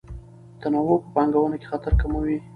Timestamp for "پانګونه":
1.15-1.55